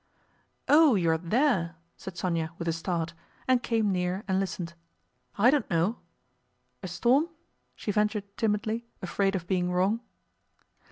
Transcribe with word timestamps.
"Oh, 0.67 0.95
you 0.95 1.11
are 1.11 1.17
there!" 1.19 1.75
said 1.95 2.15
Sónya 2.15 2.57
with 2.57 2.67
a 2.67 2.73
start, 2.73 3.13
and 3.47 3.61
came 3.61 3.91
near 3.91 4.23
and 4.27 4.39
listened. 4.39 4.73
"I 5.37 5.51
don't 5.51 5.69
know. 5.69 5.99
A 6.81 6.87
storm?" 6.87 7.29
she 7.75 7.91
ventured 7.91 8.25
timidly, 8.35 8.87
afraid 9.03 9.35
of 9.35 9.45
being 9.45 9.71
wrong. 9.71 10.01